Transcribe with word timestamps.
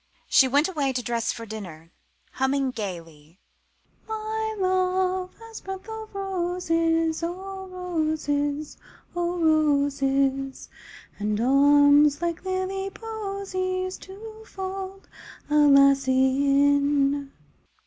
She 0.27 0.47
went 0.47 0.67
away 0.67 0.93
to 0.93 1.03
dress 1.03 1.31
for 1.31 1.45
dinner, 1.45 1.91
humming 2.31 2.71
gaily 2.71 3.37
"My 4.09 4.55
love 4.57 5.37
has 5.37 5.61
breath 5.61 5.87
o' 5.87 6.09
roses, 6.11 7.21
O' 7.21 7.67
roses, 7.67 8.77
o' 9.15 9.37
roses; 9.37 10.69
And 11.19 11.39
arms 11.39 12.19
like 12.19 12.43
lily 12.43 12.89
posies 12.89 13.99
To 13.99 14.43
fold 14.43 15.07
a 15.51 15.67
lassie 15.67 16.45
in!" 16.49 17.31